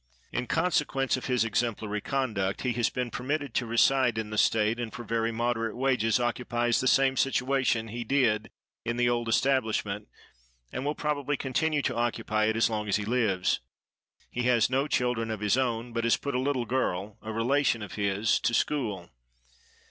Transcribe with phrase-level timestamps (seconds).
[0.31, 4.79] In consequence of his exemplary conduct, he has been permitted to reside in the state,
[4.79, 8.49] and for very moderate wages occupies the same situation he did
[8.83, 10.07] in the old establishment,
[10.71, 13.59] and will probably continue to occupy it as long as he lives.
[14.31, 17.83] He has no children of his own, but has put a little girl, a relation
[17.83, 19.11] of his, to school.